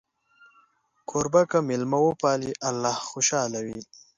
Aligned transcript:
کوربه 1.09 1.41
که 1.51 1.59
میلمه 1.67 1.99
وپالي، 2.05 2.51
الله 2.69 2.95
خوشحاله 3.09 3.59
وي. 3.65 3.79